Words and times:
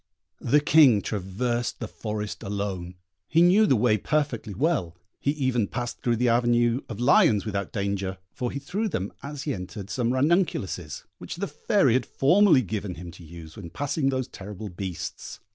The 0.39 0.61
King 0.61 1.03
traversed 1.03 1.79
the 1.79 1.87
forest 1.87 2.41
alone; 2.41 2.95
he 3.27 3.43
knew 3.43 3.67
the 3.67 3.75
way 3.75 3.99
perfectly 3.99 4.55
well; 4.55 4.97
he 5.19 5.29
even 5.29 5.67
passed 5.67 6.01
through 6.01 6.15
the 6.15 6.27
avenue 6.27 6.81
of 6.89 6.99
lions 6.99 7.45
without 7.45 7.71
danger, 7.71 8.17
for 8.33 8.49
he 8.49 8.57
threw 8.57 8.89
them, 8.89 9.13
as 9.21 9.43
he 9.43 9.53
entered, 9.53 9.91
some 9.91 10.11
ranunculuses, 10.11 11.03
which 11.19 11.35
the 11.35 11.45
Fairy 11.47 11.93
had 11.93 12.07
formerly 12.07 12.63
given 12.63 12.95
him 12.95 13.11
to 13.11 13.23
use 13.23 13.55
when 13.55 13.69
passing 13.69 14.09
those 14.09 14.27
terrible 14.27 14.69
beasts. 14.69 15.39